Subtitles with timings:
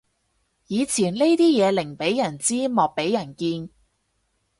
[0.65, 3.69] 以前呢啲嘢寧俾人知莫俾人見